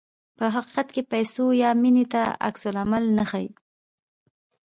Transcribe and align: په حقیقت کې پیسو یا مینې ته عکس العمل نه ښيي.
په 0.37 0.45
حقیقت 0.55 0.87
کې 0.95 1.03
پیسو 1.11 1.45
یا 1.61 1.69
مینې 1.81 2.05
ته 2.13 2.21
عکس 2.47 2.63
العمل 2.71 3.03
نه 3.17 3.25
ښيي. 3.29 3.47